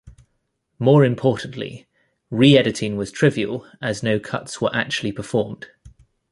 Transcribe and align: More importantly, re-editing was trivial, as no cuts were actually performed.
More 0.79 1.05
importantly, 1.05 1.85
re-editing 2.31 2.97
was 2.97 3.11
trivial, 3.11 3.67
as 3.83 4.01
no 4.01 4.19
cuts 4.19 4.59
were 4.59 4.75
actually 4.75 5.11
performed. 5.11 5.67